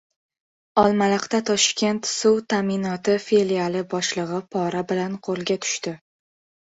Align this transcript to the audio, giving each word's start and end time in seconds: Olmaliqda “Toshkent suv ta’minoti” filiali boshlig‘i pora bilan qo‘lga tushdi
Olmaliqda 0.83 1.41
“Toshkent 1.49 2.09
suv 2.13 2.41
ta’minoti” 2.53 3.17
filiali 3.29 3.87
boshlig‘i 3.95 4.41
pora 4.57 4.83
bilan 4.93 5.21
qo‘lga 5.29 5.59
tushdi 5.67 5.95